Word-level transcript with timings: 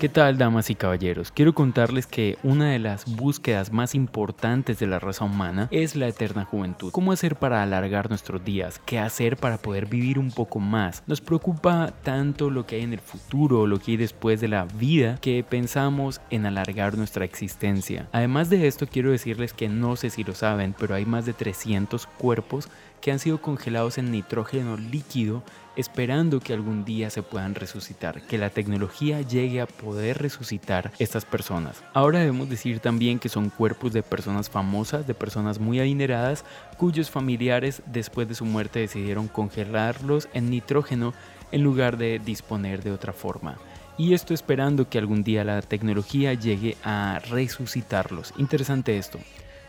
¿Qué 0.00 0.08
tal, 0.08 0.36
damas 0.36 0.68
y 0.68 0.74
caballeros? 0.74 1.32
Quiero 1.32 1.54
contarles 1.54 2.06
que 2.06 2.36
una 2.42 2.70
de 2.70 2.78
las 2.78 3.06
búsquedas 3.16 3.72
más 3.72 3.94
importantes 3.94 4.78
de 4.78 4.86
la 4.86 4.98
raza 4.98 5.24
humana 5.24 5.68
es 5.70 5.96
la 5.96 6.08
eterna 6.08 6.44
juventud. 6.44 6.92
¿Cómo 6.92 7.12
hacer 7.12 7.36
para 7.36 7.62
alargar 7.62 8.10
nuestros 8.10 8.44
días? 8.44 8.80
¿Qué 8.84 8.98
hacer 8.98 9.38
para 9.38 9.56
poder 9.56 9.86
vivir 9.86 10.18
un 10.18 10.30
poco 10.30 10.60
más? 10.60 11.02
Nos 11.06 11.22
preocupa 11.22 11.94
tanto 12.02 12.50
lo 12.50 12.66
que 12.66 12.76
hay 12.76 12.82
en 12.82 12.92
el 12.92 13.00
futuro, 13.00 13.66
lo 13.66 13.78
que 13.78 13.92
hay 13.92 13.96
después 13.96 14.42
de 14.42 14.48
la 14.48 14.66
vida, 14.66 15.16
que 15.22 15.42
pensamos 15.42 16.20
en 16.28 16.44
alargar 16.44 16.98
nuestra 16.98 17.24
existencia. 17.24 18.06
Además 18.12 18.50
de 18.50 18.66
esto, 18.66 18.86
quiero 18.86 19.10
decirles 19.10 19.54
que 19.54 19.70
no 19.70 19.96
sé 19.96 20.10
si 20.10 20.22
lo 20.22 20.34
saben, 20.34 20.74
pero 20.78 20.94
hay 20.94 21.06
más 21.06 21.24
de 21.24 21.32
300 21.32 22.06
cuerpos 22.18 22.68
que 23.00 23.12
han 23.12 23.18
sido 23.18 23.40
congelados 23.40 23.96
en 23.98 24.10
nitrógeno 24.10 24.76
líquido 24.76 25.42
esperando 25.76 26.40
que 26.40 26.52
algún 26.52 26.84
día 26.84 27.10
se 27.10 27.22
puedan 27.22 27.54
resucitar, 27.54 28.22
que 28.22 28.38
la 28.38 28.50
tecnología 28.50 29.20
llegue 29.20 29.60
a 29.60 29.63
poder 29.66 30.18
resucitar 30.18 30.92
estas 30.98 31.24
personas. 31.24 31.82
Ahora 31.92 32.20
debemos 32.20 32.48
decir 32.48 32.80
también 32.80 33.18
que 33.18 33.28
son 33.28 33.50
cuerpos 33.50 33.92
de 33.92 34.02
personas 34.02 34.50
famosas, 34.50 35.06
de 35.06 35.14
personas 35.14 35.58
muy 35.58 35.80
adineradas, 35.80 36.44
cuyos 36.76 37.10
familiares 37.10 37.82
después 37.86 38.28
de 38.28 38.34
su 38.34 38.44
muerte 38.44 38.80
decidieron 38.80 39.28
congelarlos 39.28 40.28
en 40.32 40.50
nitrógeno 40.50 41.14
en 41.52 41.62
lugar 41.62 41.96
de 41.96 42.18
disponer 42.18 42.82
de 42.82 42.92
otra 42.92 43.12
forma. 43.12 43.56
Y 43.96 44.14
esto 44.14 44.34
esperando 44.34 44.88
que 44.88 44.98
algún 44.98 45.22
día 45.22 45.44
la 45.44 45.62
tecnología 45.62 46.34
llegue 46.34 46.76
a 46.82 47.20
resucitarlos. 47.30 48.34
Interesante 48.38 48.98
esto. 48.98 49.20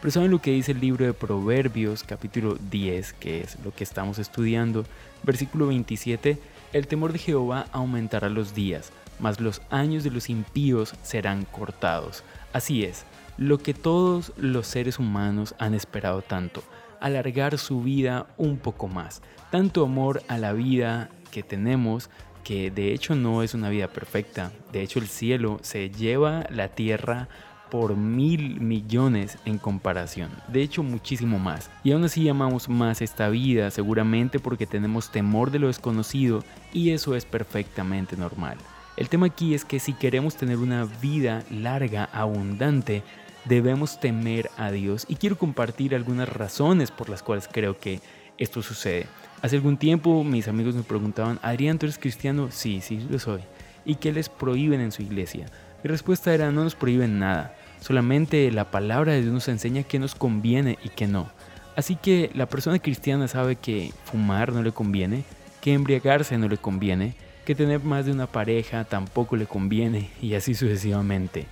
Pero 0.02 0.12
¿saben 0.12 0.32
lo 0.32 0.40
que 0.40 0.52
dice 0.52 0.72
el 0.72 0.82
libro 0.82 1.06
de 1.06 1.14
Proverbios 1.14 2.04
capítulo 2.04 2.58
10, 2.70 3.14
que 3.14 3.42
es 3.42 3.58
lo 3.64 3.74
que 3.74 3.84
estamos 3.84 4.20
estudiando? 4.20 4.86
Versículo 5.24 5.68
27, 5.68 6.38
el 6.76 6.88
temor 6.88 7.14
de 7.14 7.20
Jehová 7.20 7.68
aumentará 7.72 8.28
los 8.28 8.54
días, 8.54 8.92
mas 9.18 9.40
los 9.40 9.62
años 9.70 10.04
de 10.04 10.12
los 10.12 10.30
impíos 10.30 10.94
serán 11.04 11.46
cortados. 11.46 12.26
Así 12.52 12.84
es, 12.84 13.06
lo 13.38 13.60
que 13.60 13.74
todos 13.74 14.34
los 14.36 14.68
seres 14.68 15.00
humanos 15.00 15.56
han 15.58 15.74
esperado 15.74 16.22
tanto, 16.22 16.64
alargar 17.00 17.58
su 17.58 17.82
vida 17.82 18.28
un 18.36 18.58
poco 18.58 18.90
más. 18.90 19.22
Tanto 19.52 19.86
amor 19.86 20.22
a 20.28 20.38
la 20.38 20.52
vida 20.52 21.10
que 21.32 21.44
tenemos, 21.44 22.10
que 22.44 22.72
de 22.72 22.92
hecho 22.92 23.16
no 23.16 23.42
es 23.42 23.54
una 23.54 23.70
vida 23.70 23.88
perfecta. 23.88 24.52
De 24.74 24.82
hecho 24.82 25.00
el 25.00 25.08
cielo 25.08 25.60
se 25.62 25.90
lleva 25.90 26.46
la 26.50 26.68
tierra 26.68 27.30
por 27.70 27.96
mil 27.96 28.60
millones 28.60 29.38
en 29.46 29.58
comparación, 29.58 30.30
de 30.48 30.62
hecho 30.62 30.84
muchísimo 30.84 31.40
más. 31.40 31.70
Y 31.84 31.92
aún 31.92 32.04
así 32.04 32.28
amamos 32.30 32.70
más 32.70 33.02
esta 33.02 33.30
vida, 33.30 33.72
seguramente 33.72 34.40
porque 34.40 34.66
tenemos 34.66 35.12
temor 35.12 35.52
de 35.52 35.60
lo 35.60 35.68
desconocido 35.68 36.44
y 36.74 36.92
eso 36.92 37.16
es 37.16 37.26
perfectamente 37.26 38.18
normal. 38.18 38.58
El 38.98 39.10
tema 39.10 39.26
aquí 39.28 39.54
es 39.54 39.66
que 39.66 39.80
si 39.80 39.94
queremos 39.94 40.36
tener 40.36 40.58
una 40.58 40.86
vida 41.02 41.44
larga, 41.50 42.10
abundante, 42.14 43.04
debemos 43.44 44.00
temer 44.00 44.50
a 44.58 44.72
Dios 44.72 45.06
y 45.10 45.16
quiero 45.16 45.38
compartir 45.38 45.96
algunas 45.96 46.30
razones 46.30 46.92
por 46.92 47.10
las 47.10 47.22
cuales 47.22 47.50
creo 47.52 47.78
que 47.78 48.00
esto 48.38 48.62
sucede. 48.62 49.08
Hace 49.42 49.58
algún 49.58 49.78
tiempo 49.78 50.24
mis 50.24 50.48
amigos 50.48 50.76
me 50.76 50.84
preguntaban, 50.84 51.40
Adrián, 51.42 51.78
¿tú 51.78 51.86
eres 51.86 51.98
cristiano? 51.98 52.50
Sí, 52.52 52.82
sí, 52.82 53.06
lo 53.10 53.20
soy. 53.20 53.42
¿Y 53.86 53.96
qué 53.96 54.12
les 54.12 54.30
prohíben 54.30 54.82
en 54.82 54.92
su 54.92 55.04
iglesia? 55.04 55.46
Mi 55.86 55.90
respuesta 55.90 56.34
era 56.34 56.52
no 56.52 56.64
nos 56.64 56.74
prohíben 56.74 57.20
nada, 57.20 57.54
solamente 57.80 58.52
la 58.52 58.72
palabra 58.72 59.12
de 59.14 59.22
Dios 59.22 59.32
nos 59.32 59.48
enseña 59.48 59.84
qué 59.84 60.00
nos 60.00 60.16
conviene 60.16 60.80
y 60.84 60.90
qué 60.90 61.06
no. 61.06 61.30
Así 61.76 61.96
que 61.96 62.32
la 62.34 62.48
persona 62.48 62.80
cristiana 62.80 63.28
sabe 63.28 63.56
que 63.56 63.92
fumar 64.04 64.52
no 64.52 64.64
le 64.64 64.72
conviene, 64.72 65.26
que 65.62 65.74
embriagarse 65.74 66.40
no 66.40 66.48
le 66.48 66.58
conviene, 66.58 67.14
que 67.46 67.54
tener 67.54 67.84
más 67.84 68.08
de 68.08 68.14
una 68.14 68.26
pareja 68.26 68.84
tampoco 68.86 69.36
le 69.36 69.46
conviene 69.46 70.10
y 70.24 70.34
así 70.34 70.56
sucesivamente. 70.56 71.46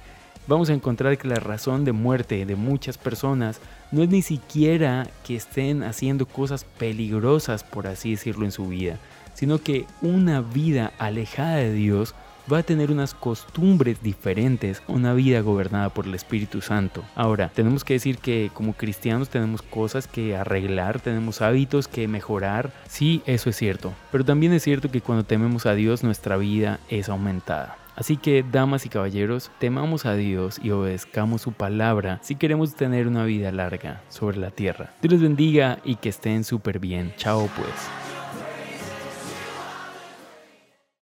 Vamos 0.48 0.72
a 0.72 0.74
encontrar 0.74 1.16
que 1.20 1.28
la 1.28 1.36
razón 1.36 1.86
de 1.86 1.92
muerte 1.92 2.44
de 2.48 2.56
muchas 2.56 2.98
personas 2.98 3.62
no 3.92 4.02
es 4.02 4.10
ni 4.10 4.24
siquiera 4.24 5.08
que 5.24 5.36
estén 5.36 5.84
haciendo 5.84 6.26
cosas 6.26 6.64
peligrosas, 6.80 7.64
por 7.64 7.86
así 7.86 8.10
decirlo, 8.10 8.46
en 8.46 8.52
su 8.52 8.66
vida, 8.66 8.98
sino 9.36 9.62
que 9.62 9.86
una 10.02 10.42
vida 10.42 10.92
alejada 10.98 11.58
de 11.58 11.72
Dios 11.72 12.16
va 12.52 12.60
a 12.60 12.64
tener 12.64 12.92
unas 12.92 13.14
costumbres 13.14 14.02
diferentes, 14.02 14.82
una 14.88 15.14
vida 15.14 15.42
gobernada 15.42 15.90
por 15.90 16.06
el 16.06 16.16
Espíritu 16.16 16.62
Santo. 16.62 17.04
Ahora, 17.16 17.52
tenemos 17.54 17.84
que 17.84 17.94
decir 17.94 18.18
que 18.18 18.52
como 18.54 18.74
cristianos 18.74 19.30
tenemos 19.30 19.62
cosas 19.62 20.08
que 20.08 20.36
arreglar, 20.36 21.00
tenemos 21.00 21.42
hábitos 21.42 21.88
que 21.88 22.08
mejorar, 22.08 22.72
sí, 22.88 23.22
eso 23.26 23.50
es 23.50 23.56
cierto, 23.56 23.94
pero 24.12 24.26
también 24.26 24.54
es 24.54 24.64
cierto 24.64 24.92
que 24.92 25.02
cuando 25.02 25.24
tememos 25.24 25.66
a 25.66 25.74
Dios 25.74 26.04
nuestra 26.04 26.38
vida 26.38 26.80
es 26.90 27.10
aumentada. 27.10 27.78
Así 27.96 28.18
que, 28.18 28.44
damas 28.44 28.86
y 28.86 28.90
caballeros, 28.90 29.52
temamos 29.60 30.06
a 30.06 30.16
Dios 30.16 30.60
y 30.64 30.72
obedezcamos 30.72 31.44
su 31.44 31.52
palabra 31.52 32.20
si 32.24 32.36
queremos 32.36 32.76
tener 32.76 33.08
una 33.08 33.24
vida 33.24 33.52
larga 33.52 34.02
sobre 34.10 34.38
la 34.38 34.50
tierra. 34.50 34.92
Dios 35.02 35.14
les 35.14 35.22
bendiga 35.22 35.80
y 35.84 35.96
que 35.98 36.10
estén 36.10 36.44
súper 36.44 36.80
bien. 36.80 37.14
Chao 37.18 37.48
pues. 37.56 38.03